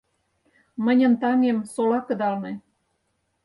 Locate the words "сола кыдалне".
1.73-2.53